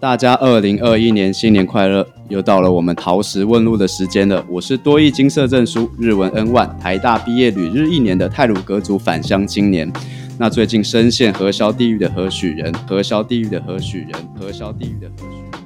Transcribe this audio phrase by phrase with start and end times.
[0.00, 2.06] 大家二零二一年新年快乐！
[2.28, 4.46] 又到了我们陶石问路的时间了。
[4.48, 9.92] 我是多益金色证书、日文 N 万、台大毕业旅日一年的泰鲁格族返乡青年。
[10.38, 12.72] 那最近深陷核销地狱的何许人？
[12.86, 14.12] 核销地狱的何许人？
[14.38, 15.64] 核销地狱的何许人？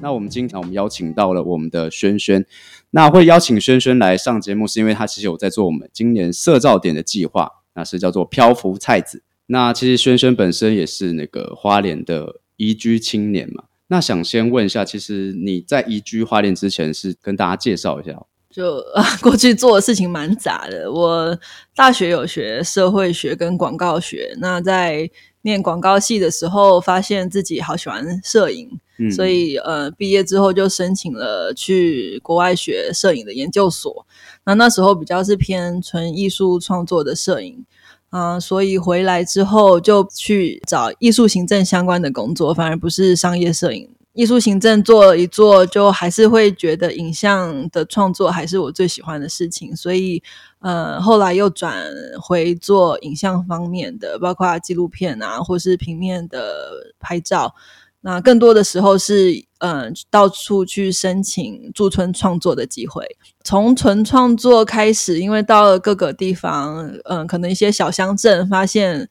[0.00, 2.46] 那我们今天我们邀请到了我们的轩轩。
[2.92, 9.22] 那会邀请轩轩来上节目，是因为他其实有在做我们今年社造点的计划，那是叫做漂浮菜子。
[9.48, 12.36] 那其实轩轩本身也是那个花莲的。
[12.58, 18.20] 移居青年嘛，那想先问一下，其实你在移居花莲之前，是跟大家介绍一下。
[18.50, 18.82] 就
[19.20, 20.90] 过去做的事情蛮杂的。
[20.90, 21.38] 我
[21.76, 25.08] 大学有学社会学跟广告学，那在
[25.42, 28.68] 念广告系的时候，发现自己好喜欢摄影，
[29.14, 34.06] 所以呃，毕业之后就申请了去国外学摄影的研究所。
[34.44, 37.64] 那那时候比较是偏纯艺术创作的摄影。
[38.10, 43.90] 啊，所以回来之后就去找艺术行政相关的工作，反而不是商业摄影。
[44.14, 49.76] 艺术行政做一做，就还是会觉得影像的创作还是我最喜欢的事情。
[49.76, 50.20] 所以，
[50.58, 51.84] 呃，后来又转
[52.20, 57.54] 回做影像方面的，包括纪录片啊，或是平面的拍照。
[58.00, 63.04] 那更多的时候是，嗯，到处去申请驻村创作的机会。
[63.42, 69.08] 从纯创作开始，因为到了各个地方，嗯，可能一些小乡镇，发现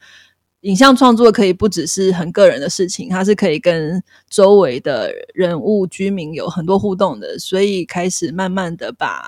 [0.61, 7.37] 影像创作可以不只是很个人的事情，它是可以跟周围的人物、居民有很多互动的。
[7.37, 9.21] 所以开始慢慢的把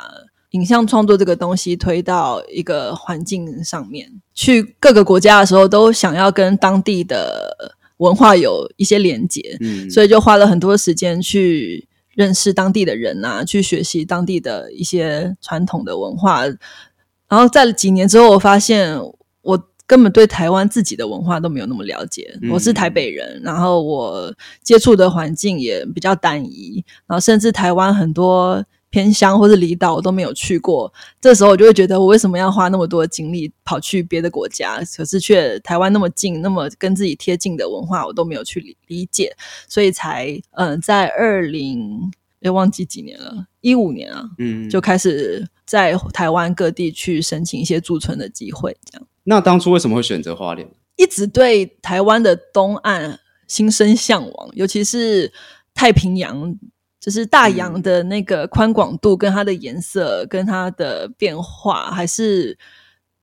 [0.52, 4.09] 影像创作这个东西推到一个环境上面。
[4.33, 7.75] 去各个国家的时候，都想要跟当地的。
[8.00, 16.45] 文化有一些连结，嗯，所以就花了很多时间去认识当地的人啊，去学习当地的一些传统的文化。
[16.45, 19.00] 然后在几年之后，我发现
[19.42, 22.38] 我根本对台湾自己的文化都没有那么了解。
[22.52, 24.33] 我是台北人，然后我
[24.64, 28.65] 接触的环境也比较单一，然后甚至台湾很多。
[28.89, 30.92] 偏乡或者离岛我都没有去过，
[31.22, 34.82] 这时候我就会觉得，我为什么要花那么多精力跑去别的国家？
[34.98, 39.36] 可是却台湾那么近，那么跟自己贴近的文化，我都没有去理理解，
[39.67, 48.76] 所以才嗯，在二零也忘记几年了，一五年啊，嗯，就开始在台湾各地去申请一些驻村的机会。
[48.86, 50.67] 这样，那当初为什么会选择花莲？
[50.95, 55.32] 一直对台湾的东岸心生向往，尤其是
[55.76, 56.58] 太平洋。
[56.99, 62.58] 就是大洋的那个宽广度，跟它的颜色，跟它的变化，还是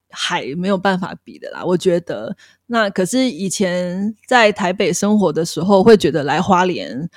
[0.09, 1.63] 海没有办法比的啦。
[1.63, 2.35] 我觉得，
[2.67, 7.11] 那可是以前在台北生活的时候，会觉得来花莲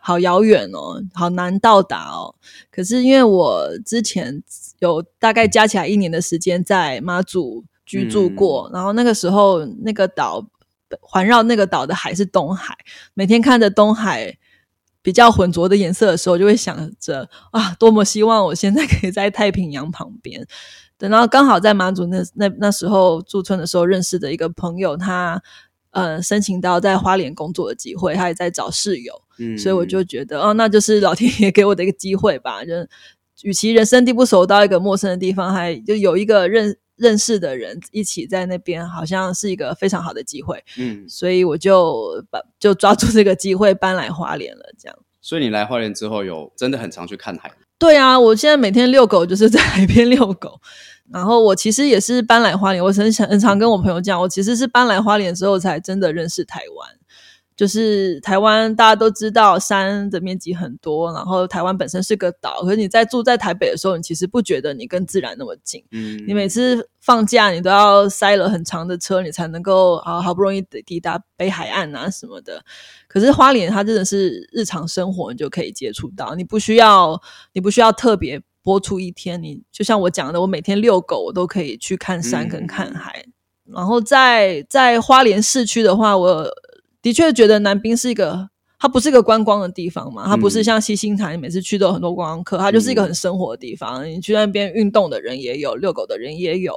[0.00, 2.34] 好遥远哦，好难到达哦。
[2.72, 4.42] 可是因为我之前
[4.80, 10.44] 有大概加起来一年的时间在妈祖居住过，然后那个时候那个岛
[11.00, 12.76] 环绕那个岛的海是东海，
[13.14, 14.36] 每天看着东海。
[15.02, 20.46] 比较浑浊的颜色的时候，就会想着啊，多么希望我现在可以在太平洋旁边。
[20.98, 25.42] 等到刚好在马祖那那那时候驻村的时候认识的一个朋友，他
[25.90, 32.64] 呃申请到在花莲工作的机会，他也在找室友，嗯，所以我就觉得哦，那就是老天爷给我的一个机会吧。
[32.64, 32.72] 就
[33.42, 36.76] 与其人生地不熟到一个陌生的地方，还就有一个认。
[37.00, 40.62] 认识的人一起在那边，好像是一个非常好的机会。
[40.78, 44.62] 嗯，所以我就把就抓住这个机会搬来花莲了。
[44.78, 47.50] 这样，所以你来花莲之后，有真的很常去看海？
[47.78, 50.60] 对啊，我现在每天遛狗就是在海边遛狗。
[51.10, 56.99] 然后我其实也是搬来花莲，我很很常跟我朋友讲，我其实是搬来花莲之后才真的认识台湾。
[57.60, 62.62] 就是台湾，大家都知道山的面积很多，然后台湾本身是个岛。
[62.62, 65.84] 可是你在住在台北的时候，你其实不觉得你跟自然那么近。
[65.90, 72.64] 嗯，你每次放假，你都要塞了很长的车，你才能够啊好不容易抵达北海岸啊什么的。
[73.06, 77.20] 可是花莲，它真的是日常生活你就可以接触到，你不需要
[77.52, 79.42] 你不需要特别播出一天。
[79.42, 83.22] 你就像我讲的，我每天遛狗，我都可以去看山跟看海。
[83.66, 86.50] 然后在在花莲市区的话，我。
[87.02, 94.06] 的确觉得南滨是一个，它不是一个观光的地方嘛，它不是像西星潭，每次去都有很多观光客，它就是一个很生活的地方。
[94.08, 96.74] 你去那边运动的人也有，遛狗的人也有，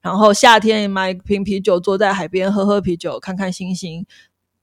[0.00, 4.04] 然后夏天买瓶啤酒，坐在海边喝喝啤酒，看看星星，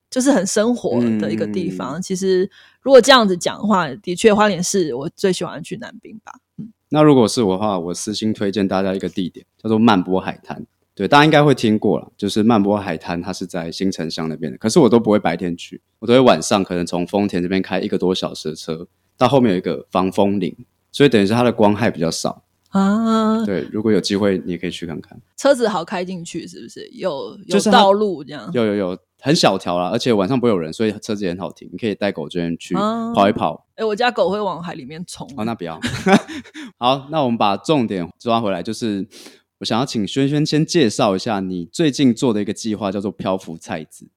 [0.09, 2.01] 就是很生活的一个地方。
[2.01, 2.49] 其实
[2.81, 6.33] 如果这样子讲的话，的确花莲是我最喜欢去南滨吧。
[6.57, 10.65] 嗯，那如果是我的话，我私心推荐大家一个地点，叫做曼波海滩。
[10.97, 14.57] 对，大家应该会听过了，就是曼波海滩，它是在新城乡那边的。
[14.57, 20.57] 可是我都不会白天去，我都会晚上，可能从丰田这边开一个多小时的车，到后面有一个防风林，
[20.91, 23.45] 所以等于是它的光害比较少啊。
[23.45, 25.21] 对，如果有机会，你也可以去看看。
[25.37, 26.89] 车子好开进去，是不是？
[26.91, 28.49] 有有道路这样？
[28.51, 33.67] 有有有，很小条啦，而且晚上不会有人，所以车子也很好停，你可以带狗这边去哦跑一跑。
[33.75, 35.29] 哎、我家狗会往海里面冲。
[35.37, 35.79] 哦，那不要。
[36.79, 39.07] 好，那我们把重点抓回来，就是
[39.59, 44.07] 我想要请轩轩先介绍一下你最近做的一个计划，叫做漂浮菜籽。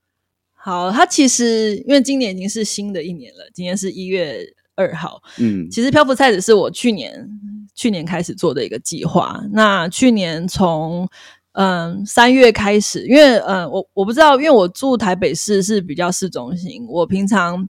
[0.53, 4.45] 好，它其实因为今年已经是新的一年了，今天是一月
[4.75, 5.23] 二号。
[5.39, 7.27] 嗯其实漂浮菜籽是我去年
[7.75, 9.43] 去年开始做的一个计划。
[9.53, 11.09] 那去年从
[11.53, 17.67] 嗯三月开始，因为嗯我我不知道，因为我住台北市是比较市中心，我平常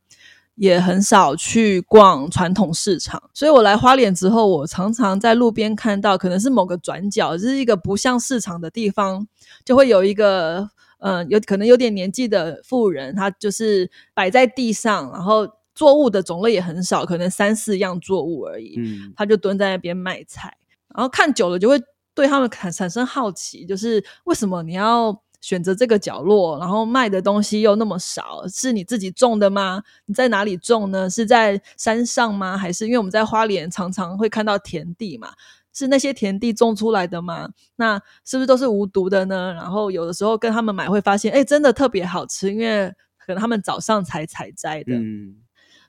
[0.62, 9.28] 也很少去逛传统市场，所以我来花莲之后，我常常在路边看到，可能是某个转角，就是一个不像市场的地方，
[9.66, 10.70] 就会有一个。
[11.04, 18.76] 嗯，有可能有点年纪的妇人，她就是摆在地上，然后作物的种类也很少，可能三四样作物而已。
[18.78, 20.56] 嗯他就蹲在那边卖菜，
[20.94, 21.82] 然后看久了就会
[22.14, 28.48] 对他们产产生好奇，就是为什么你要选择这个角落，然后卖的东西又那么少？
[28.48, 29.84] 是你自己种的吗？
[30.06, 31.10] 你在哪里种呢？
[31.10, 32.58] 是在山上吗？
[32.58, 35.34] 还是因为我们在花莲常常会看到田地嘛？
[35.74, 37.50] 是那些田地种出来的吗？
[37.78, 39.54] 那是不是都是无毒的呢？
[39.54, 44.94] 然后有的时候跟他们买会发现，哎，真的特别好吃，因为可能他们早上才采摘的。
[44.94, 45.36] 嗯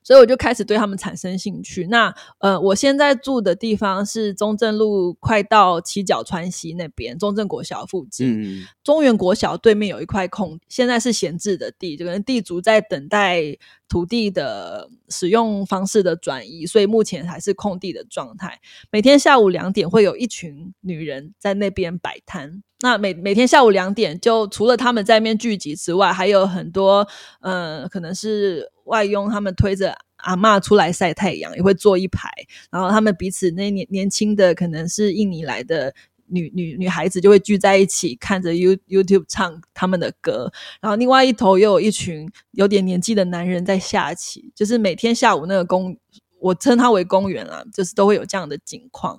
[0.03, 1.87] 所以我就开始对他们产生兴趣。
[1.87, 8.43] 那呃，我现在住的地方是中正路，快到七角川西那边，中正国小附近。
[8.43, 13.57] 嗯中原国小对面有一块空，现在是闲置的地，就可能地主在等待
[13.89, 18.59] 土地的使用方式的转移，所以目前还是空地的状态。
[18.91, 22.65] 每天下午两点会有一群女人在那边摆摊。
[22.81, 27.07] 那每每天下午两点，就除了他们在那边聚集之外，还有很多
[27.41, 32.31] 呃，可能是外佣他们推着阿妈出来晒太阳，也会坐一排，
[32.71, 35.95] 然后他们彼此那年年轻的可能是印尼来的
[36.27, 40.51] 女女女孩子就会聚在一起，看着 You YouTube 唱他们的歌，
[40.81, 45.97] 然后另外一头又有一群有点年纪的男人在下棋，就是每天下午那个公，
[46.41, 49.19] 我称它为公园啊，就是都会有这样的景况。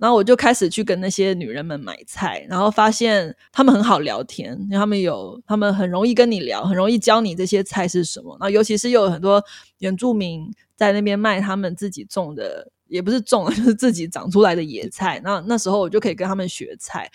[0.00, 8.34] 然后我就开始去跟那些女人们买菜，然后发现她们很好聊天，因为她们有，她们很容易跟你聊，很容易教你这些菜是什么。
[8.40, 9.44] 然后尤其是又有很多
[9.78, 15.20] 原住民在那边卖他们自己种的，也不是种， 就是自己长出来的野菜。
[15.22, 17.10] 那那时候我就可以跟他们学菜。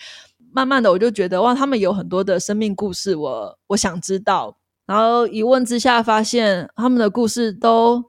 [0.52, 4.56] 慢慢的，我就觉得哇，他们有很多的生命故事我，我想知道。
[4.86, 8.02] 然后一问之下，发现他们的故事都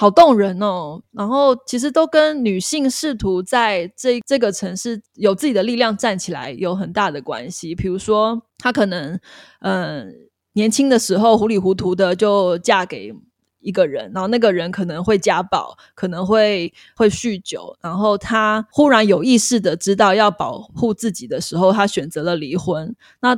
[0.00, 1.02] 好动人哦。
[1.10, 7.74] 然后其实都跟女性试图在这这个城市有自己的力量站起来有很大的关系。
[7.74, 9.18] 比如说，她可能
[9.58, 10.14] 嗯、
[10.52, 13.12] 年轻的时候糊里糊涂的就嫁给
[13.58, 22.94] 一个人，然后那个人可能会家暴，可能会会酗酒，然后她忽然有意识的知道要保护自己的时候，她选择了离婚。
[23.20, 23.36] 那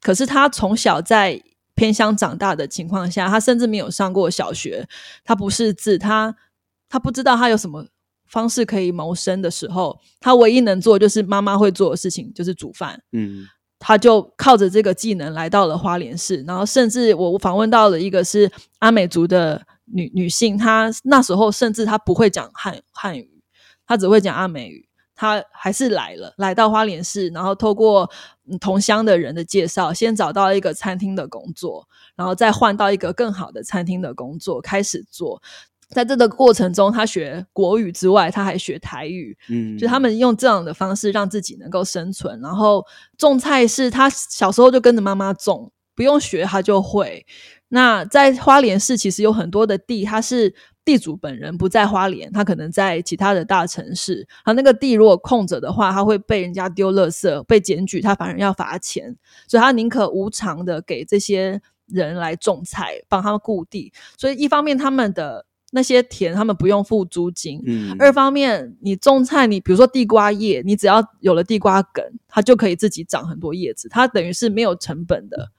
[0.00, 1.42] 可是她从小在
[1.80, 4.86] 偏乡长大的情况下，他甚至没有上过小学，
[5.24, 6.36] 他不识字，他
[6.90, 7.86] 他不知道他有什么
[8.28, 13.02] 方式可以谋生的时候，他唯一能做就是妈妈会做的事情，就是煮饭。
[13.12, 13.46] 嗯
[13.78, 23.42] 他就靠着这个技能来到了花莲市，然后甚至我访问到了一个是阿美族的女女性，她那时候甚至她不会讲汉汉语，
[23.86, 24.86] 她只会讲阿美语，
[25.20, 28.10] 她还是来了，来到花莲市，然后透过、
[28.50, 31.86] 嗯同乡的人的介绍，先找到一个餐厅的工作，
[32.16, 35.40] 然后再换到一个更好的餐厅的工作，开始做。
[35.90, 42.40] 在这个过程中，他学国语之外，他还学台语，嗯，就他们用这样的方式让自己能够生存。
[42.40, 42.82] 然后
[43.18, 47.26] 种菜是他小时候就跟着妈妈种，不用学他就会。
[47.72, 50.52] 那在花莲市其实有很多的地，他是
[50.84, 54.26] 地主本人不在花莲，他可能在其他的大城市。
[54.44, 63.92] 他那个地如果空着的话，他会被人家丢垃圾、被检举，他反而要罚钱，所以他宁可无偿的给这些人来种菜，帮他们固地。
[64.18, 75.52] 所以一方面他们的那些田，他们不用付租金，嗯二方面，你种菜，你比如说地瓜叶，你只要有了地瓜梗，它就可以自己长很多叶子，它等于是没有成本的。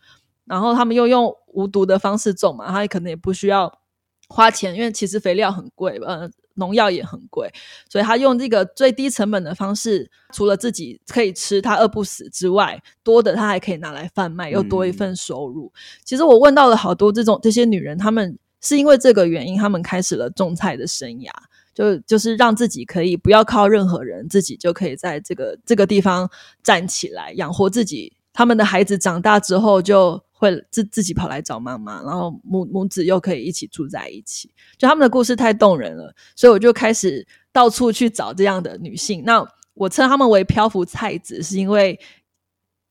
[0.46, 3.80] 然后他们又用无毒的方式种嘛，他可能也不需要
[4.28, 7.52] 花钱，因为其实肥料很贵，呃，农药也很贵，
[7.90, 15.72] 所以他用这个最低成本的方式，除了自己可以吃，他饿不死之外，多的他还可以拿来贩卖，又多一份收入。
[16.04, 21.30] 其实我问到了好多这种这些女人，她们是因为这个原因，她们开始了种菜的生涯。
[21.74, 26.30] 就就是让自己可以不要靠任何人，自己就可以在这个这个地方
[26.62, 28.12] 站起来，养活自己。
[28.34, 34.52] 他们的孩子长大之后，就会自自己跑来找妈妈，然后母母子又可以一起住在一起。
[34.76, 39.24] 就他们的故事太动人了，所以我就开始到处去找这样的女性。
[39.24, 42.00] 那我称他们为漂浮菜子，是因为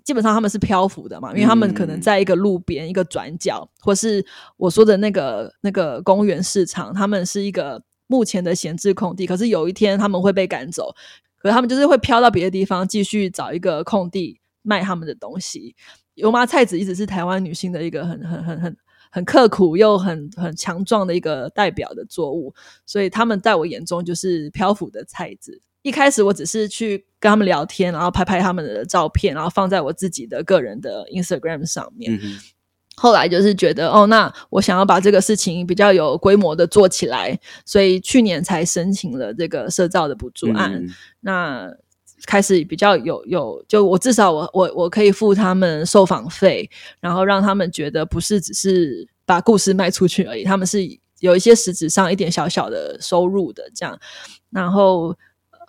[0.04, 4.24] 基本上他们是漂浮的嘛，因为他们可能在一个路边、一个转角，或是
[4.56, 9.26] 我说的那个那个公园市场，他们是一个目前的闲置空地。
[9.26, 10.94] 可是有一天他们会被赶走，
[11.36, 15.74] 可是他们就是会飘到别的地方，继续找一个空地卖他们的东西。
[16.14, 18.76] 油麻菜籽一直是台湾女性的一个很很很很
[19.10, 25.60] 很刻苦又很很强壮的一个代表的作物，所以他们在我眼中就是漂浮的菜籽。
[25.82, 32.20] 一开始我只是去跟他们聊天，然后拍拍他们的照片，然后放在我自己的个人的 Instagram 上面。
[32.96, 40.84] 后来就是觉得，哦，那我想要把这个事情比较有规模的做起来，所以去年才申请了这个社造的补助案。
[41.20, 41.74] 那
[42.26, 46.68] 开始比较有有，就我至少我我我可以付他们受访费，
[47.00, 50.80] 然后让他们觉得不是只是把故事卖出去而已，他们是
[51.20, 53.98] 有一些实质上一点小小的收入的这样，
[54.50, 55.16] 然后。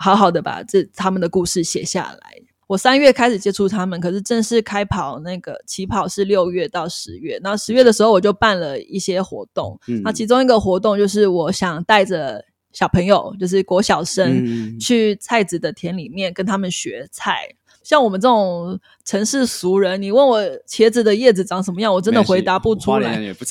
[0.03, 2.41] 好好的把这他们的故事写下来。
[2.65, 7.39] 我三月开始接触他们，可是正式开跑那个起跑是六月到十月。
[7.43, 12.43] 那十月的时候我就办了一些活动，那其中一个活动就是我想带着
[12.73, 17.49] 小朋友，就是国小生去菜籽的田里面跟他们学菜。
[17.83, 22.99] 像我们这种城市俗人，你问我茄子的叶子长什么样，我真的回答不出来。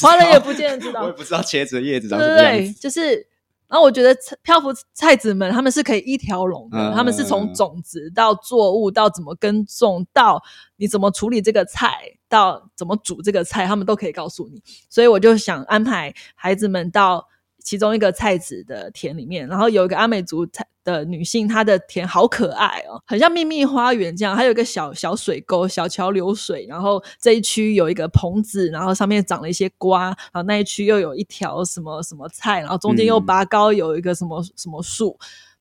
[0.00, 2.57] 花了也不见得知道， 我也不知道茄子的叶子长什么样。
[2.57, 3.27] 对就是。
[3.67, 4.12] 然后我觉得
[4.43, 10.43] 漂浮菜籽们他们是可以一条龙的，他们是从种子到作物到怎么耕种到
[10.75, 11.93] 你怎么处理这个菜
[12.29, 14.61] 到怎么煮这个菜，他们都可以告诉你。
[14.89, 17.29] 所以我就想安排孩子们到。
[17.62, 24.35] 其中一个菜籽的田里面，然后有一个阿美族菜的女性，她的田好可爱哦，很像秘密花园这样。
[24.35, 35.19] 还有一个小小水沟，小桥流水，然后这一区有一个棚子，然后上面长了一些瓜，然后那一区又有一条什么什么菜，然后中间又拔高有一个什么什么树。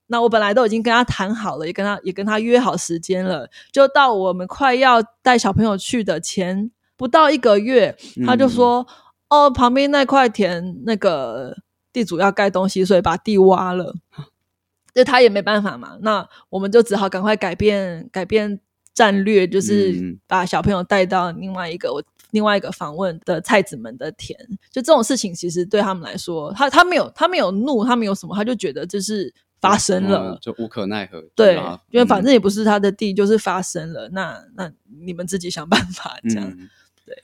[0.07, 8.87] 那我本来都已经跟他谈好了，也跟他也跟他约好时间了，就到我们快要带小朋友去的前不到一个月，他就说
[9.29, 11.57] ：“哦，旁边那块田那个。”
[11.91, 13.95] 地主要盖东西，所以把地挖了，
[14.93, 15.97] 这他也没办法嘛。
[16.01, 18.59] 那我们就只好赶快改变改变
[18.93, 24.37] 战略，就是把小朋友带到另外一个我另外一个访问的菜子们的田。
[24.71, 31.23] 就这种事情，其实对他们来说，他他没有他没有怒，他没有什么，他就觉得这是发生了，就无可奈何。
[31.35, 31.55] 对，
[31.89, 34.09] 因为反正也不是他的地，就是发生了。
[34.09, 34.71] 那那
[35.03, 36.69] 你们自己想办法，这样
[37.05, 37.15] 对。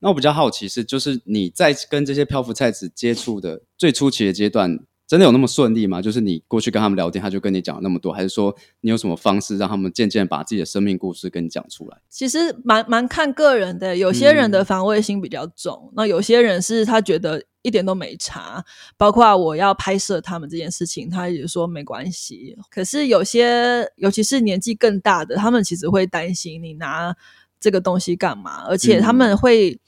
[0.00, 4.78] 那我比较好奇是，就是你在跟这些漂浮菜籽接触的最初期的阶段，
[5.08, 6.00] 真的有那么顺利吗？
[6.00, 11.98] 就是你过去跟他们聊天，他就跟你讲那么多，还是说你有什么方式让他们渐渐把自己的生命故事跟你讲出来？
[12.08, 18.64] 其实蛮蛮看个人的，有些人的防卫心比较重，那有些人是他觉得一点都没差。
[18.96, 22.56] 包括我要拍摄他们这件事情，他也说没关系。
[22.70, 27.16] 可是有些，尤其是年纪更大的，他们其实会担心你拿。
[27.60, 28.64] 这个东西干嘛？
[28.68, 29.80] 而且他们会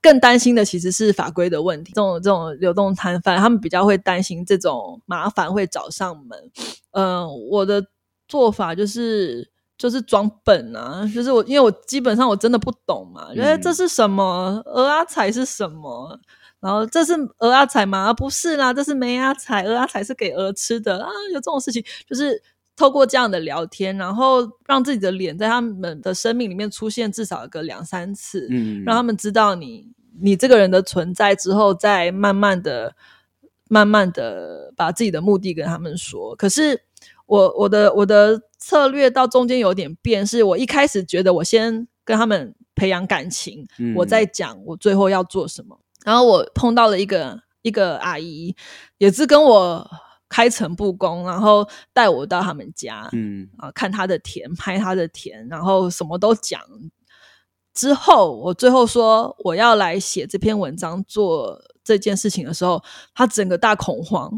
[0.00, 1.92] 更担心的其实是法规的问题。
[1.94, 6.50] 这种这种流动摊贩，他们比较会担心这种麻烦会找上门。
[6.92, 7.84] 嗯，我的
[8.26, 16.18] 做法就是就是装笨啊，就是我因为我基本上我真的不懂嘛，觉得这是什么鹅阿彩是什么？
[16.60, 18.12] 然后这是鹅阿彩吗？
[18.12, 21.08] 不是啦，这是梅阿彩，鹅阿彩是给鹅吃的啊。
[21.32, 22.42] 有这种事情就是。
[22.80, 29.86] 透过这样的聊天，然后让自己的脸在他们的生命里面出现至少个两三次，嗯，让他们知道你
[30.18, 32.96] 你这个人的存在之后，再慢慢的、
[33.68, 36.34] 慢慢的把自己的目的跟他们说。
[36.36, 36.80] 可是
[37.26, 45.78] 我我的我的策略到中间有点变，是我一开始觉得我先跟他们培养感情，我再讲我最后要做什么。
[46.02, 48.56] 然后我碰到了一个一个阿姨，
[48.96, 49.86] 也是跟我。
[50.30, 56.58] 开诚布公，然后带我到他们家，嗯啊，看他的田，拍他的田，然后什么都讲。
[57.72, 62.82] 之后我最后说我要来写这篇文章做这件事情的时候，
[63.14, 64.30] 他整个大恐慌。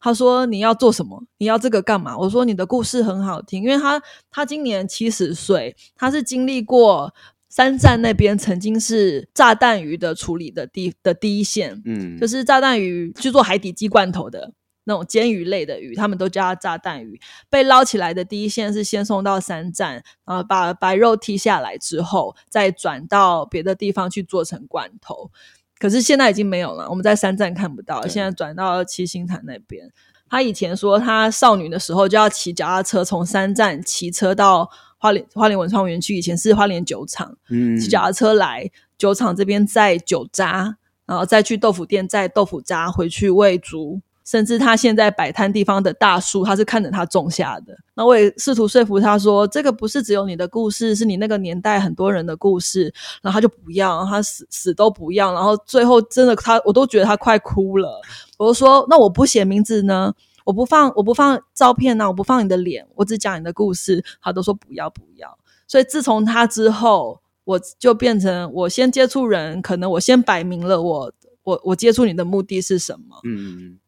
[0.00, 1.22] 他说你要做什么？
[1.38, 2.16] 你要这个干嘛？
[2.16, 7.14] 我说你的故事很好听，因为他他今年七十岁，他是经历过
[7.48, 14.52] 三站那边曾经是炸弹鱼的处理的第的第一线，嗯，就是炸弹鱼去做海底鸡罐头的。
[14.84, 17.20] 那种煎鱼类的鱼，他们都叫它炸弹鱼。
[17.48, 25.30] 被捞起来的第一线是先送到山站，然后把白肉剔下来之后，再转到别的地方去做成罐头。
[25.78, 29.90] 可是现在已经没有了，我们在山站看不到，现在转到七星潭那边。
[30.28, 44.02] 他以前说，他少女的时候就要骑脚踏车从山站骑车到花莲花莲文创园区，以前是花莲酒厂，嗯，骑脚踏车来酒厂这边载酒渣，然后再去豆腐店载豆腐渣回去喂猪。
[44.30, 47.76] 甚至他现在摆摊地方的大树，他是看着他种下的。
[47.94, 52.94] 那我也试图说服他说，这个不是只有你的故事，是你那个年代很多人的故事。
[53.22, 55.34] 然后他就不要，他死死都不要。
[55.34, 58.00] 然后最后真的他，我都觉得他快哭了。
[58.38, 60.14] 我就说，那我不写名字呢？
[60.44, 62.06] 我不放，我不放照片呢？
[62.06, 64.04] 我不放你的脸，我只讲你的故事。
[64.22, 65.36] 他都说不要不要。
[65.66, 73.16] 所以自从他之后，我就变成我先接触人，可能我先摆明了我我我接触你的目的是什么？
[73.24, 73.79] 嗯。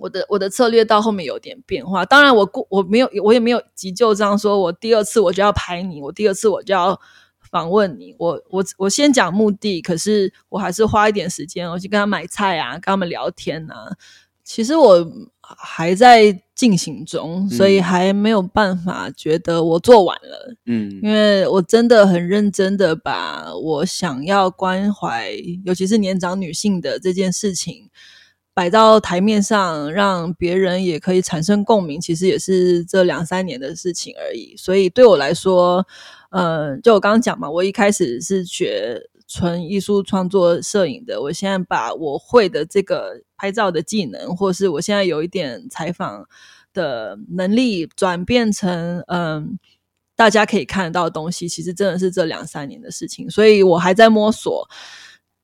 [0.00, 6.98] 我的我的策略到后面有点变化，当然我过我没有我也没有急救章说，我第二次我就要拍你，我第二次我就要
[7.50, 13.96] 访问你，我我我先讲目的，可是我还是花一点时间，我去跟他买菜啊，跟他们聊天啊。
[14.42, 15.06] 其实我
[15.42, 20.54] 还在进行中，所以还没有办法觉得我做完了。
[20.66, 25.30] 嗯，因为我真的很认真的把我想要关怀，
[25.64, 27.90] 尤其是年长女性的这件事情。
[28.60, 34.54] 摆到台面上，让别人也可以产生共鸣，其实也是这两三年的事情而已。
[34.54, 35.86] 所以对我来说，
[36.28, 46.28] 呃，就我刚刚讲嘛，我一开始是学纯艺术创作摄影的，我现在把我会的这个拍照的技能，或是我现在有一点采访
[46.74, 49.58] 的能力，转变成嗯，
[50.14, 53.30] 大家可以看得到的东西，其实真的是这两三年的事情。
[53.30, 54.68] 所以我还在摸索。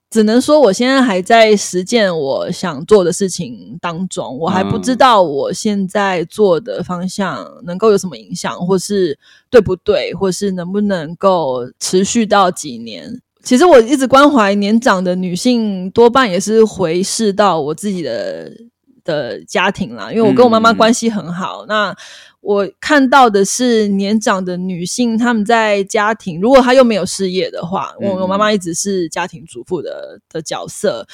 [0.09, 9.19] 只能说，我现在还在实践我想做的事情当中，我还不知道我现在做的方向能够有什么影响，或是
[9.51, 13.21] 对不对，或是能不能够持续到几年。
[13.43, 18.51] 其实我一直关怀年长的女性，多半也是回视到我自己的
[19.07, 21.65] 的家庭啦，因为我跟我妈妈关系很好。
[21.67, 21.97] 那
[22.41, 31.07] 我看到的是年长的女性，她们在家庭，如果她又没有事业的话，我我妈妈一直是家庭主妇的的角色，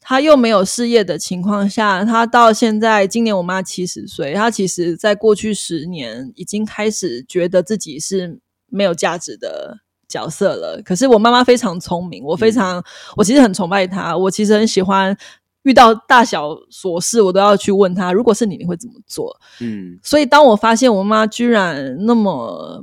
[0.00, 8.38] 她又没有事业的情况下，她到现在今年我妈七十岁，她其实在过去十年已经开始觉得自己是
[8.68, 10.80] 没有价值的角色了。
[10.84, 12.82] 可是我妈妈非常聪明，我非常，
[13.16, 15.16] 我其实很崇拜她，我其实很喜欢。
[15.64, 18.12] 遇到大小琐事，我都要去问他。
[18.12, 19.38] 如果是你，你会怎么做？
[19.60, 22.82] 嗯，所以当我发现我妈居然那么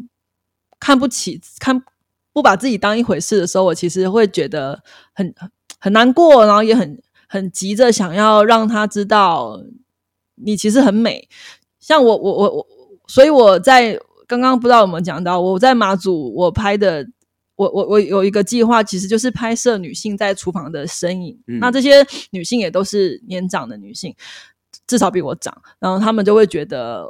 [0.79, 1.81] 看不起、看
[2.33, 5.33] 不把自己当一回事的时候，我其实会觉得很
[5.79, 9.61] 很难过，然后也很很急着想要让她知道
[10.35, 11.27] 你其实很美。
[11.79, 12.67] 像我，我，我，我，
[13.07, 17.07] 所以我在刚刚不知道有没有讲到，我在马祖我拍的。
[17.61, 21.39] 我我我有一个计划，其实就是拍摄女性在厨房的身影。
[21.59, 24.15] 那这些女性也都是年长的女性，
[24.87, 25.55] 至少比我长。
[25.77, 27.05] 然后她们就会觉得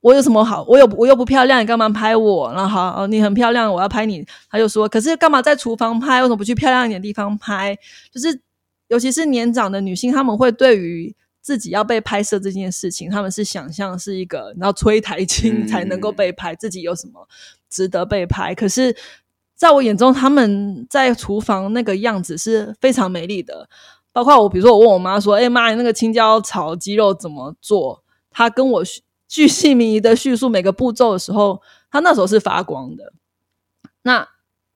[0.00, 0.62] 我有什么好？
[0.68, 2.52] 我有我又不漂亮，你干嘛拍我？
[2.52, 4.24] 然后好，你很漂亮，我要拍你。
[4.48, 6.20] 他就说，可是干嘛在厨房拍？
[6.22, 7.76] 为什么不去漂亮一点地方拍？
[8.12, 8.40] 就是
[8.86, 17.26] 尤其是年长的女性，她们会对于自己要被拍摄这件事情，她们是想象是一个然后吹台青才能够被拍，自己有什么
[17.68, 18.54] 值得被拍？
[18.54, 18.94] 可是。
[19.64, 23.66] 在我眼中，他们在厨房那个样子是非常美丽的。
[24.12, 28.84] 包括我，比如说我问我妈说：“哎妈，你那个青椒炒鸡肉怎么做？”她跟我
[29.26, 33.14] 巨细靡遗的叙述每个步骤的时候，她那时候是发光的。
[34.02, 34.28] 那。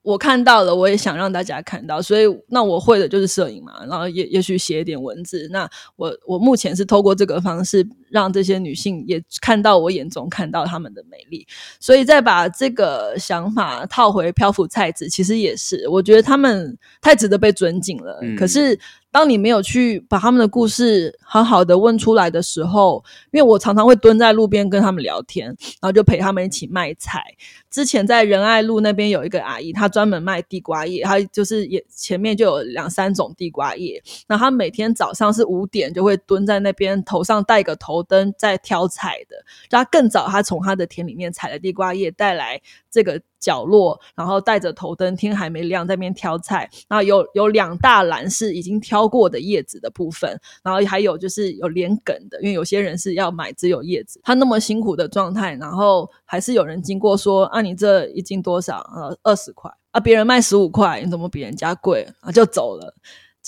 [0.03, 5.47] 我看到了，我也想让大家看到，所以那我会的就是摄影嘛，然后也也许写一点文字。
[5.51, 11.47] 那我我目前是透过这个方式，让这些女性也看到我眼中看到她们的美丽。
[11.81, 18.21] 所以再把这个想法套回漂浮菜子，其实也是我觉得她们太值得被尊敬了。
[18.39, 18.79] 可是。
[19.11, 27.25] 当你没有去把他们的故事好好的问出来的时候，因为我常常会蹲在路边跟他们聊天，然后就陪他们一起卖菜。
[27.71, 34.01] 之前在仁爱路那边有一个阿姨，她专门卖地瓜叶，她就是也前面就有两三种地瓜叶。
[34.29, 39.37] 那她每天早上是五点就会蹲在那边，头上戴个头头灯在挑菜的。
[39.69, 43.21] 他更早，他从他的田里面采了地瓜叶带来这个。
[43.41, 46.69] 角落，然后带着头灯，天还没亮，在那边挑菜。
[46.89, 50.29] 然后有有两大篮是已经挑过的叶子的部分，
[50.61, 54.21] 然后还有就是有连梗的，因为有些人是要买只有叶子。
[54.25, 58.79] 他那么辛苦的状态，然后还是有人经过说：“啊，你这一斤多少？
[58.93, 62.93] 呃，二十块啊，别人卖十五块，你怎么比人家贵？”啊，就走了。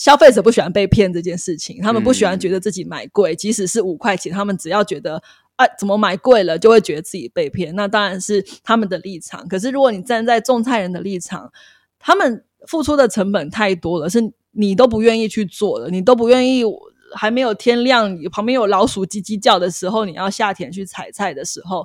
[0.01, 5.23] 消费者不喜欢被骗这件事情，他们不喜欢觉得自己买贵，即使是五块钱，他们只要觉得。
[5.57, 7.77] 啊，怎么买贵了就会觉得自己被骗？
[7.77, 9.47] 那当然是他们的立场。
[9.47, 11.53] 可是如果你站在种菜人的立场，
[11.99, 16.65] 他们付出的成本太多了，是你都不愿意去做的，你都不愿意。
[17.13, 21.85] 还没有天亮，旁边有老鼠叽叽叫的时候，你要下田去采菜的时候，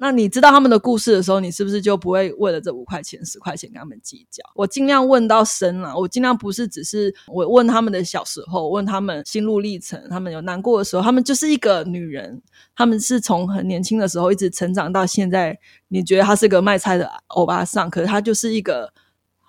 [0.00, 4.42] 那你知道他们的故事的时候，你是不是就不会为了这五块钱、十块钱跟他们计较？
[4.54, 12.40] 我尽量问到深了，我尽量不是只是我问他们的小时候，问他们心路历程，他们有难过的时候，他们就是一个女人，
[12.76, 15.58] 他们是从很年轻的时候一直成长到现在。
[15.88, 18.92] 你觉得她是个卖菜的欧巴桑，可是她就是一个。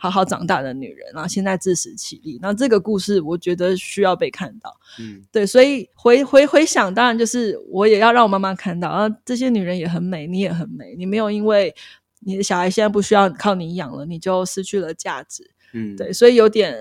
[0.01, 2.39] 好好长大的女人，然后现在自食其力。
[2.41, 4.73] 那这个故事，我觉得需要被看到。
[4.97, 10.95] 嗯，对，所以回回回想，当然就是我也要让我妈妈看到啊，这些女人也很美，你也很美。
[10.95, 11.75] 你没有因为
[12.21, 15.51] 你的小孩现在不需要靠你养了，你就失去了价值。
[15.73, 16.73] 嗯，对，所以有点，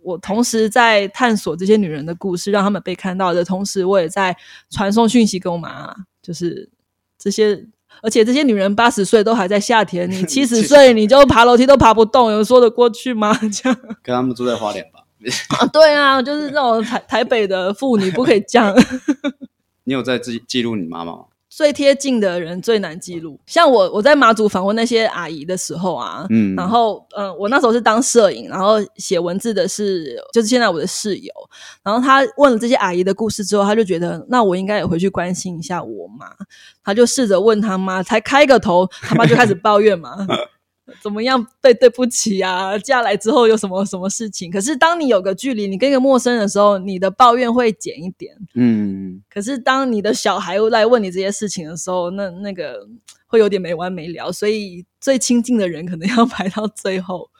[0.00, 4.34] 我同时在探索这些女人的故事，让他们被看到的同时，我也在
[4.70, 6.70] 传送讯息给我妈，就是
[7.18, 7.66] 这些。
[8.00, 13.32] 而且这些女人八十岁都还在夏天，你 七十岁你就爬楼梯都爬不动，有说得过去吗？
[13.52, 15.00] 这样跟他们住在花莲吧？
[15.58, 18.74] 啊，对啊，就是那种台台北的妇女不可以这样。
[19.84, 21.24] 你有在记记录你妈妈吗？
[21.54, 23.38] 最贴近的人最难记录。
[23.44, 31.30] 像我，我在马祖访问那些阿姨的时候啊，嗯，然后，嗯，我那时候是当摄影，然后写文字的是，就是现在我的室友。
[31.82, 36.26] 然后他问了这些阿姨的故事之后，他就觉得，那我应该也回去关心一下我妈。
[36.82, 40.26] 他就试着问他妈，才开个头，他妈就开始抱怨嘛。
[41.00, 42.76] 怎么样被对不起啊？
[42.78, 44.50] 嫁来之后有什么什么事情？
[44.50, 48.36] 可是当你有个距离，你跟一个陌生人的时候，你的抱怨会减一点。
[48.54, 49.22] 嗯。
[49.30, 52.86] 可是当你的小孩来问你这些事情的时候，那那个
[53.26, 54.32] 会有点没完没了。
[54.32, 57.30] 所以最亲近的人可能要 排到最后。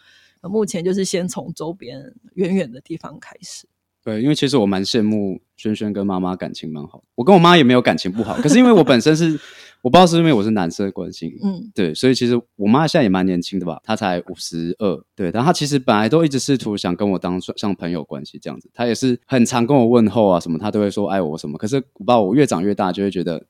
[0.42, 2.00] 目前就是先从周边
[2.34, 3.66] 远远的地方开始。
[4.04, 7.04] 对，因为其实我蛮羡慕轩轩跟妈妈感情蛮好。
[7.14, 9.38] 我跟我妈也没有感情不好，可是因为我本身是。
[9.82, 21.58] 我不知道是因为我是男生的关系，嗯，对，所以其实我妈现在也蛮年轻的吧，她才五十二，对，但她其实本来都一直试图想跟我当像朋友关系这样子，她也是很常跟我问候啊什么，她都会说爱我什么。
[21.58, 23.44] 可是我不知道我越长越大，就会觉得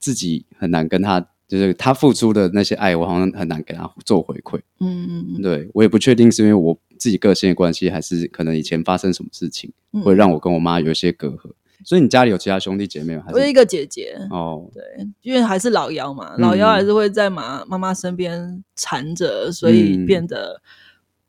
[0.00, 4.58] 自己很难跟她，就是她付出的那些爱，我好像很难给她做回馈。
[4.80, 9.72] 嗯嗯嗯，对我也不确定是因为我自己个性的关系，还是可能以前发生什么事情，
[10.02, 11.52] 会让我跟我妈有一些隔阂。
[11.84, 13.24] 所以你家里有其他兄弟姐妹吗？
[13.32, 14.82] 我有一个姐姐哦，对，
[15.22, 20.60] 因为还是老幺嘛，老幺还是会在妈妈妈身边缠着，所以变得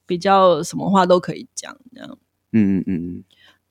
[0.06, 2.18] 比较什么话都可以讲这样。
[2.54, 3.24] 嗯嗯嗯嗯，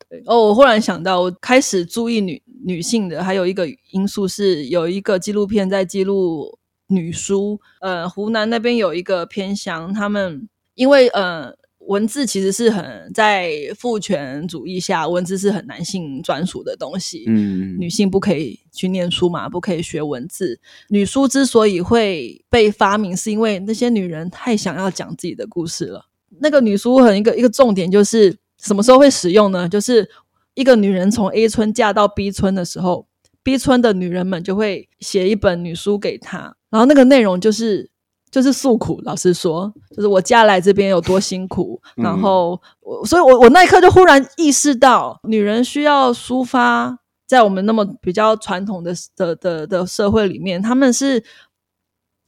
[0.09, 0.23] 对。
[0.27, 6.59] 哦，我忽然想到，我开始注意女女性的，还有一个因素是有一个纪录片在记录
[6.89, 7.61] 女书。
[7.81, 11.57] 呃，湖南那边有一个偏乡，他们因为呃。
[11.87, 17.25] 文字其实是很在父权主义下，文字是很男性专属的东西。
[17.27, 20.61] 嗯，女性不可以去念书嘛，不可以学文字。
[20.89, 26.07] 女书之所以会被发明，是因为那些女人太想要讲自己的故事了。
[26.41, 29.69] 那个女书很一个一个重点就是什么时候会使用呢？
[29.69, 30.09] 就是
[30.55, 33.07] 一个女人从 A 村嫁到 B 村的时候
[33.43, 37.91] ，B 村的女人们就会写一本女书给她，然后那个内容就是。
[38.37, 51.25] 就是诉苦，老实说，就是我嫁来这边有多辛苦， 然后我，所以我我那一刻就忽然意识到，女人需要抒发，在我们那么比较传统的的的的社会里面，他们是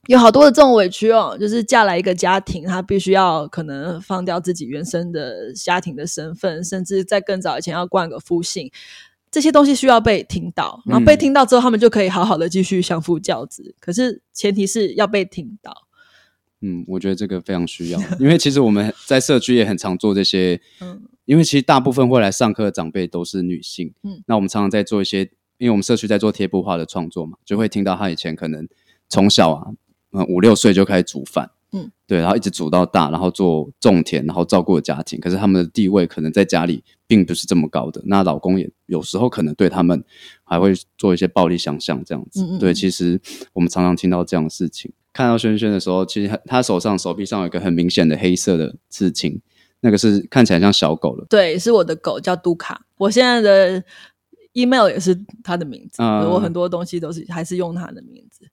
[0.06, 8.70] 有好多的这种委屈哦，就是嫁来一个家庭，她必须要可能放掉自己原生的家庭的身份，甚至在更早以前要冠个夫姓。
[9.30, 13.74] 这些东西需要被听到，然后被听到之后，他们就可以好好的继续相夫教子。
[13.78, 15.87] 可是前提是要被听到。
[16.60, 20.60] 嗯，我觉得这个非常需要，因为其实我们在社区也很常做这些。
[20.80, 23.92] 嗯，因为其实大部分会来上课的长辈都是女性。
[24.02, 25.20] 嗯，那我们常常在做一些，
[25.58, 28.66] 因为我们社区在做贴布画的创作嘛，就会听到她以前可能
[29.08, 29.70] 从小啊，
[30.12, 31.50] 嗯，五六岁就开始煮饭。
[31.70, 35.20] 嗯，对，然后一直煮到大，然后做种田，然后照顾家庭。
[35.20, 38.02] 可是他们的地位可能在家里并不是这么高的。
[38.06, 40.02] 那老公也有时候可能对他们
[40.44, 42.58] 还会做一些暴力想象这样子。
[42.58, 43.20] 对，其实
[43.52, 44.90] 我们常常听到这样的事情。
[45.18, 49.42] 看到轩轩的时候，其实他手上手臂上有一个很明显的黑色的刺青，
[49.80, 51.26] 那个是看起来像小狗了。
[51.28, 52.82] 对，是我的狗叫杜卡。
[52.96, 53.82] 我现在的
[54.52, 58.46] email 也是他的名字，我很多东西都是还是用他的名字。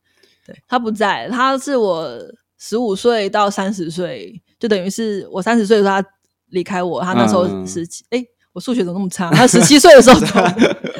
[0.43, 2.19] 对他不在，他是我
[2.57, 6.09] 十五岁到三十岁，就等于是我三十岁的时候他
[6.47, 8.03] 离开我，他那时候十七。
[8.09, 9.29] 哎，我数学怎么那么差？
[9.29, 10.25] 他十七岁的时候走。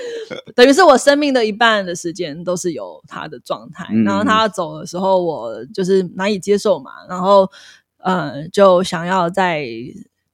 [0.56, 7.52] 等于是我生命的一半的时间都是有他的状态，然后他走的时候，我就是难以接受嘛，然后
[7.98, 9.68] 嗯，就想要在，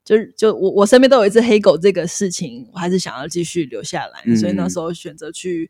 [0.05, 5.69] 就是就我我身边都有一只黑狗这个事情，我还是想要继续留下来，所以那时候选择去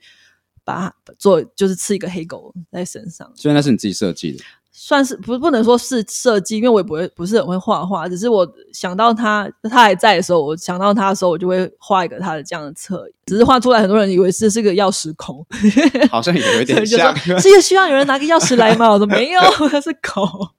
[0.64, 3.32] 把它做就是吃一个黑狗在身上。
[3.36, 4.44] 所以那是你自己设计的？
[4.74, 15.46] 算是不不能说是设计，因为我也不会不是很会画画，只是我想到他他还在的时候，我想到他的时候，我就会画一个他的这样的侧影，只是画出来，很多人以为这是个钥匙孔，
[16.10, 18.90] 好像有一点像，是也希望有人拿个钥匙来吗？
[18.90, 19.42] 我说没有，
[19.82, 20.50] 是狗。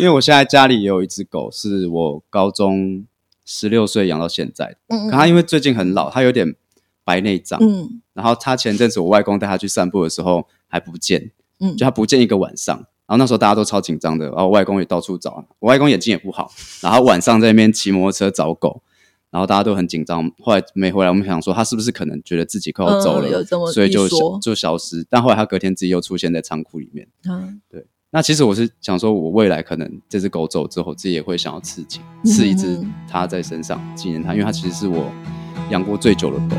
[0.00, 3.06] 因为我现在家里也有一只狗，是我高中
[3.44, 6.56] 十六岁养到现在，嗯，可它因为最近很老，它有点
[7.04, 12.86] 白内障，嗯，然后它前阵子我外公带它去散步的时候还不见，嗯，就它不见一个晚上。
[13.08, 18.82] 然后那时候大家都超紧张的，然后外公也到处找，我外公眼睛也不好，然后晚上在那边骑摩托车找狗，
[19.30, 20.30] 然后大家都很紧张。
[20.38, 23.42] 后来没回来，我们想说他是不是可能觉得自己快要走了，
[23.72, 24.06] 所以就
[24.40, 25.06] 就消失。
[25.08, 27.08] 但后来他隔天自己又出现在仓库里面。
[27.28, 27.86] 嗯，对。
[28.10, 35.10] 那其实我是想说，我未来可能这只狗走之后，自己也会想要刺青，刺一只它在身上纪念它，因为它其实是我
[35.70, 36.56] 养过最久的狗。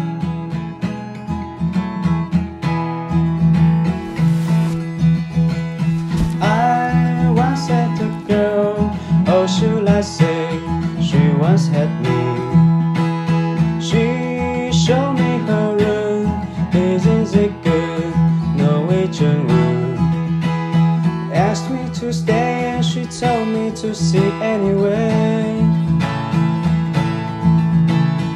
[24.12, 25.62] Sit anyway.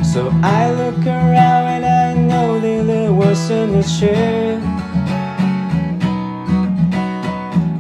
[0.03, 4.61] So I look around and I know that there wasn't a chair.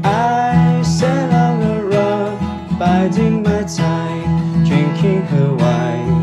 [0.03, 6.15] I sat on a rock, biding my time, drinking her wine.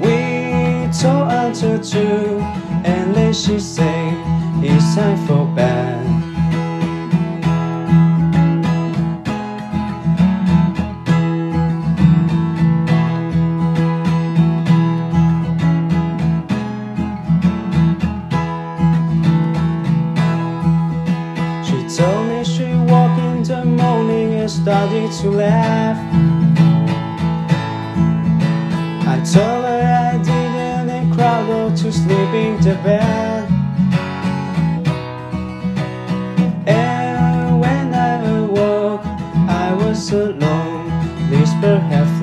[0.00, 2.40] We told until two,
[2.84, 4.14] and then she said,
[4.64, 6.19] It's time for bed.
[25.10, 25.98] makes you laugh.
[29.08, 33.48] I told her I didn't and to sleep in the bed.
[36.68, 39.04] And when I awoke,
[39.48, 40.88] I was alone.
[41.28, 42.19] This perhaps.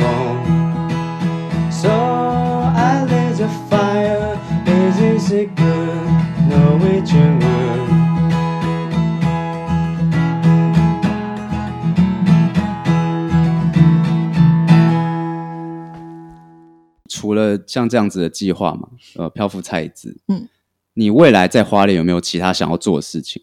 [17.57, 20.47] 了像这样子的计划嘛，呃，漂浮菜籽，嗯，
[20.93, 23.41] 你未来在花莲有没有其他想要做的事情？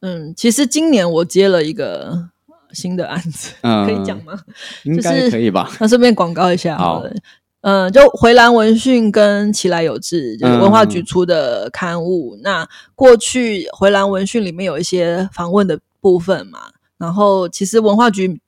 [0.00, 2.30] 嗯，其实今年我接了一个
[2.72, 4.38] 新的案子， 可以讲吗？
[4.84, 5.70] 应该可以吧？
[5.78, 7.12] 那顺便广告一下好了。
[7.60, 12.36] 嗯，就回蓝文讯跟奇来有志，就是文化局出的刊物。
[12.42, 16.58] 那过去回蓝文讯里面有一些访问的部分嘛，
[16.98, 18.40] 然后其实文化局。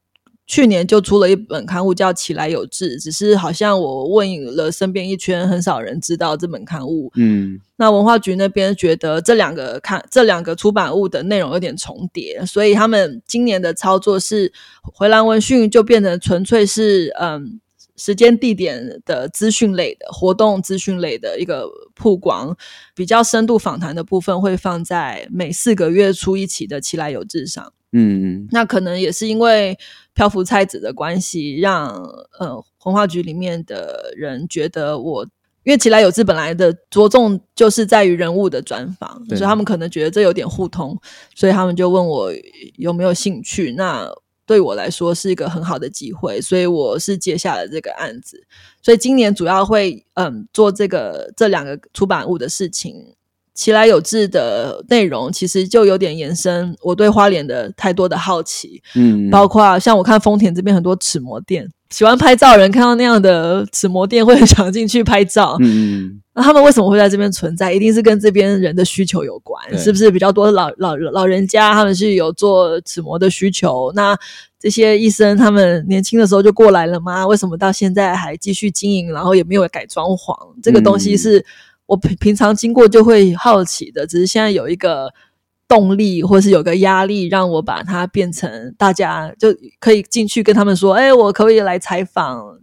[0.46, 7.10] 去年就出了一本刊物叫《起来有志》，只是好像我问了身边一圈，很少人知道这本刊物。
[7.16, 14.52] 嗯，那文化局那边觉得这两个刊这两个出版物的内容有点重叠，所以他们今年的操作是
[14.82, 17.58] 回蓝文讯就变成纯粹是嗯
[17.96, 22.54] 时间地点的资讯类的活动资讯类的一个曝光，
[22.94, 27.72] 比较深度访谈的部分会放在每四个月出一期的《起来有志》上。
[27.94, 29.78] 嗯嗯，那可能也是因为。
[30.16, 31.88] 漂浮菜子的关系，让
[32.38, 32.54] 呃
[32.84, 35.24] 文化局里面的人觉得我，
[35.64, 40.96] 因为起来有志本来的着重就是在于人物的专访，所以他们可能觉得这有点互通，
[41.34, 42.30] 所以他们就问我
[42.76, 43.72] 有没有兴趣。
[43.72, 44.08] 那
[44.46, 48.40] 对我来说是一个很好的机会，所以我是接下了这个案子。
[48.80, 53.16] 所以今年主要会嗯做这个这两个出版物的事情。
[53.54, 67.72] 奇来有志的内容其实就有点延伸我对花莲的太多的好奇，嗯，包括像我看丰田这边很多齿模店，喜欢拍照人看到那样的齿模店会很想进去拍照，嗯，那他们为什么会在这边存在？
[67.72, 73.92] 一定是跟这边人的需求有关，是不是比较多老老老人家他们是有做齿模的需求？
[73.94, 74.18] 那
[74.58, 77.24] 这些医生他们年轻的时候就过来了吗？
[77.24, 80.34] 为什么到现在还继续经营，然后也没有改装潢？
[80.60, 81.46] 这个东西是。
[81.86, 85.12] 我平平常经过就会好奇的，只是现在有一个
[85.68, 92.60] 动力，或是有个压力，让我把它变成大家就可以进去跟他们说：“哎，我可不可以来采访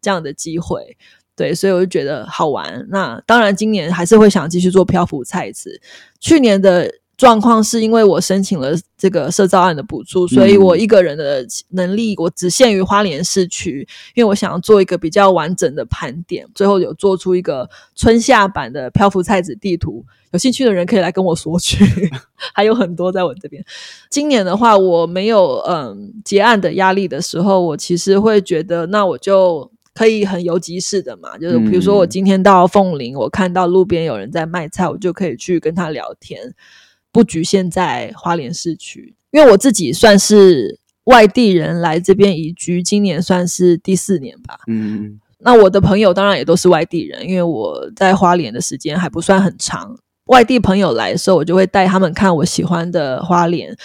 [0.00, 0.96] 这样的机会。”
[1.36, 2.86] 对，所以我就觉得好玩。
[2.90, 5.80] 那当然，今年还是会想继续做漂浮菜籽。
[6.20, 20.04] 去年的状况是因为我申请了这个社造案的补助，所以我一个人的能力我只限于花莲市区，因为我想要做一个比较完整的盘点，最后有做出一个春夏版的漂浮菜籽地图。
[20.32, 21.84] 有兴趣的人可以来跟我索取，
[22.52, 23.64] 还有很多在我这边。
[24.10, 36.52] 今年的话，我没有嗯结案的压力的时候，我其实会觉得，那我就可以很游击式的嘛，就是比如说我今天到凤林，我看到路边有人在卖菜，我就可以去跟他聊天。
[37.14, 44.58] 不局限在花莲市区，因为我自己算是外地人来这边移居，今年算是第四年吧。
[44.66, 49.96] 嗯，那我的朋友当然也都是外地人，因为我在花莲的时间还不算很长。
[50.26, 53.76] 外地朋友来的时候，我就会带他们看我喜欢的花莲，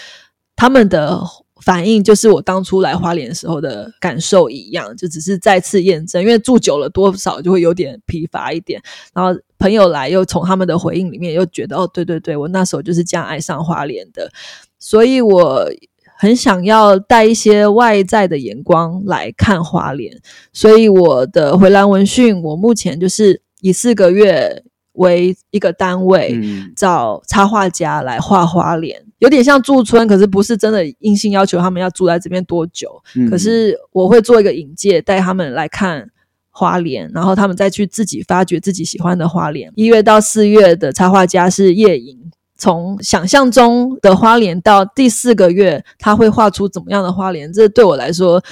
[0.55, 1.21] 他们的。
[1.61, 8.81] 反应就是我当初来花莲时候的感受一样，就只是再次验证，因为住久了多少就会有点疲乏一点。
[9.13, 14.31] 然后朋友来又从他们的回应里面又觉得，哦，对对对，我那时候就是这样爱上花莲的。
[14.79, 15.69] 所以我
[16.17, 20.17] 很想要带一些外在的眼光来看花莲。
[20.53, 24.63] 所以我的回蓝文讯，我目前就是以四个月
[24.99, 26.39] 为一个单位，
[26.75, 29.03] 找插画家来画花莲。
[29.17, 32.89] 有点像驻村，可是不是真的硬性要求他们要住在这边多久。
[33.29, 36.09] 可是我会做一个引介，带他们来看
[36.49, 39.71] 花莲，然后他们再去自己发掘自己喜欢的花莲。
[39.75, 42.17] 一月到四月的插画家是夜营。
[42.59, 47.51] 从想象中的花莲到第四个月，他会画出怎么样的花莲？
[47.51, 48.43] 这对我来说，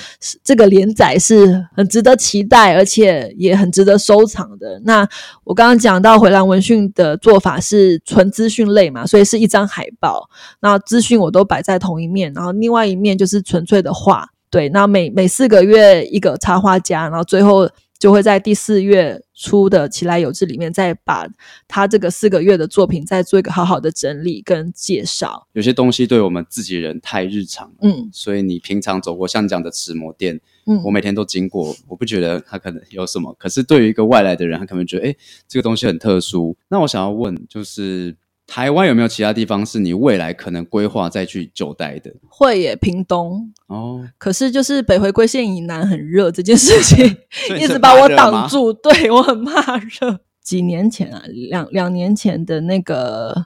[0.43, 4.81] 这个连载是很值得期待，而且也很值得收藏的。
[4.85, 5.07] 那
[5.43, 10.29] 我刚刚讲到回蓝文讯的做法是纯资讯类嘛，所以是一张海报，
[10.61, 14.29] 那资讯我都摆在同一面，然后另外一面就是纯粹的画。
[14.49, 17.69] 对，那每每四个月一个插画家，然后最后。
[17.99, 21.27] 就会在第四月初的《奇来有志》里面，再把
[21.67, 25.47] 他这个四个月的作品再做一个好好的整理跟介绍。
[25.53, 33.33] 有些东西对我们自己人太日常，嗯，所以你平常走过像这样的齿模店，嗯，我每天都经过，我不觉得它可能有什么。
[33.39, 35.15] 可是对于一个外来的人，他可能觉得，哎，
[35.47, 36.55] 这个东西很特殊。
[36.69, 38.15] 那我想要问，就是。
[38.47, 42.11] 台湾有没有其他地方是你未来可能规划再去久待的？
[42.27, 44.07] 会耶，屏东哦。
[44.17, 47.05] 可是就是北回归线以南很热这件事情，
[47.59, 48.73] 一直把我挡住。
[48.73, 50.21] 对我很怕热。
[50.41, 53.45] 几年前啊，两两年前的那个。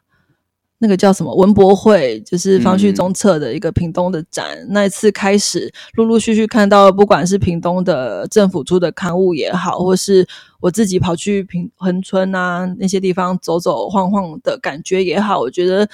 [0.84, 4.58] 那个叫什么文博会，就是方旭中策的一个屏东的展。
[4.70, 10.28] 那一次开始，陆陆续续看到，不管是屏东的政府出的刊物也好，或是
[10.62, 15.90] 我自己跑去平恒村啊那些地方走走晃晃的感觉也好，我觉得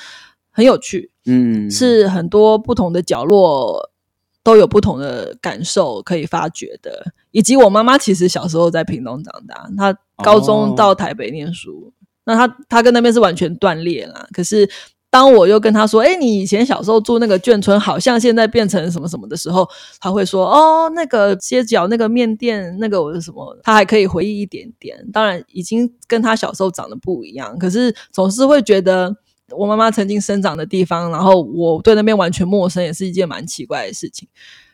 [0.52, 1.10] 很有趣。
[1.26, 3.90] 嗯，是很多不同的角落
[4.44, 7.14] 都有不同的感受可以发掘的。
[7.32, 11.92] 以及我妈妈其实小时候在屏东长大，她高中到台北念书。
[12.24, 14.28] 那她她跟那边是完全断裂啦。
[14.32, 14.70] 可是
[15.10, 19.68] 当我又跟他说：“哎，你以前小时候住那个眷村，好像现在变成什么什么的时候，
[20.00, 23.58] 他会说：哦，那个街角那个面店，那个我是什么？
[23.64, 24.98] 他还可以回忆一点点。
[25.12, 27.58] 当然，已经跟他小时候长得不一样。
[27.58, 29.16] 可是总是会觉得
[29.52, 34.28] 我妈妈曾经生长的地方，然后我对那边完全陌生，也是一件蛮奇怪的事情。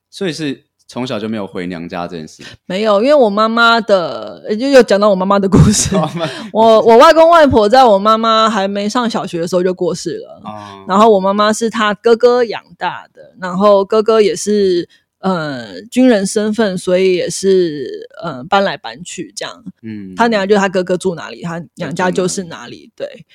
[0.10, 0.66] 所以是。
[0.94, 5.96] 从小就没有回娘家这件事，没有，因为我妈妈的，就又讲到我妈妈的故事。
[6.54, 10.40] 我我外公外婆在我妈妈还没上小学的时候就过世了，
[10.88, 19.64] 然后我妈妈是她哥哥养大的，然后哥哥也是呃军人身份，所以也是呃搬来搬去这样。
[19.82, 22.92] 嗯，他娘就他哥哥住哪里，他娘家就是哪里。
[22.96, 23.26] 对，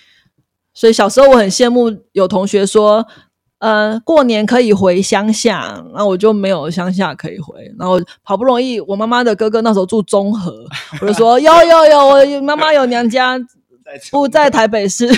[0.73, 3.05] 所以小时候我很羡慕有同学说。
[3.59, 7.69] 呃，过年可以回乡下，那我就没有乡下可以回。
[7.77, 10.65] 然后好不容易，我妈妈的哥哥那时候住中和，
[11.03, 13.37] 我就说有有有，我妈妈有娘家
[14.13, 15.09] 不在台北市。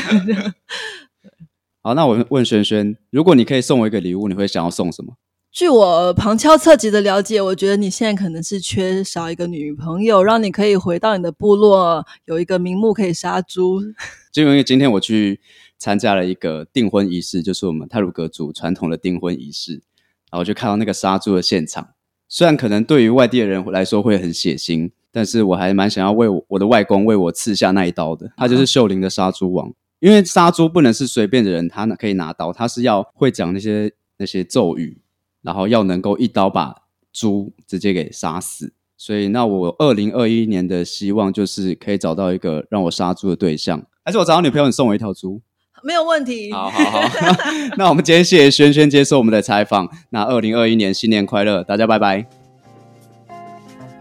[1.84, 5.12] 好，那我问轩轩，如果你可以送我一个礼物，你会想要送什么？
[5.52, 13.82] 据我旁敲侧击的了解，我觉得你现在可能是缺少一个女朋友，让你可以回到你的部落，有一个名目可以杀猪。
[14.32, 15.40] 就因为今天我去。
[15.80, 19.80] 参加了一个订婚仪式，就是我们泰鲁格族传统的订婚仪式，
[20.30, 21.88] 然后就看到那个杀猪的现场。
[22.28, 28.30] 虽然可能对于外地的人来说会很血腥，但是我还蛮想要为我的外公为我刺下那一刀的。
[28.36, 35.00] 他就是秀林的杀猪王，因为杀猪不能是随便的人，他可以拿刀，他是要会讲那些那些咒语，
[35.40, 38.74] 然后要能够一刀把猪直接给杀死。
[38.96, 45.40] 所以，那我二零二一年的希望就是可以找到一个让我杀猪的对象，还是我找到女朋友，你送我一条猪？
[45.82, 46.52] 没有问题。
[46.52, 47.02] 好好好，
[47.76, 49.88] 那我们今天谢谢轩轩接受我们的采访。
[50.10, 52.26] 那二零二一年新年快乐，大家拜拜。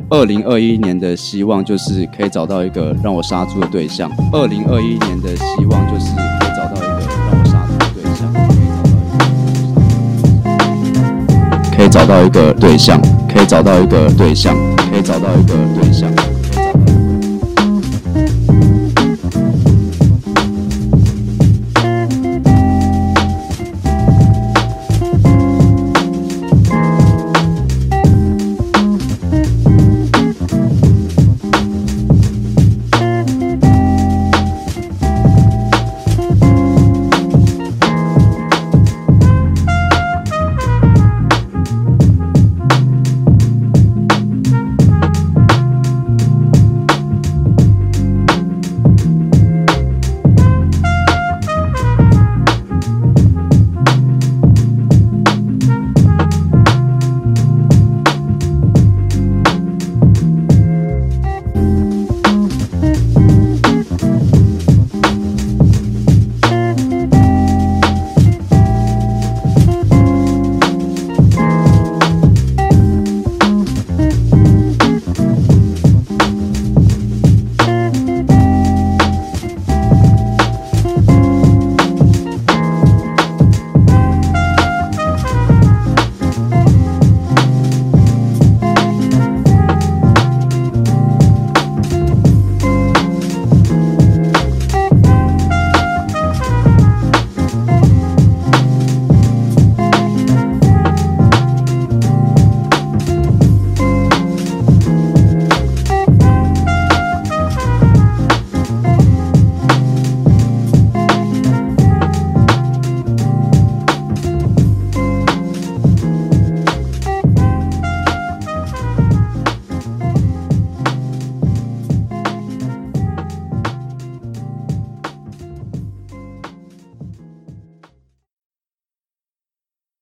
[0.10, 4.10] 二零二一年的希望就是可以找到一个让我杀猪的对象。
[4.34, 8.34] 二零二一年的希望就是可以找到一个让我杀猪的对象。
[11.78, 13.00] 可以找到一个对象，
[13.32, 14.56] 可以找到一个对象，
[14.92, 16.12] 可以找到一个对象。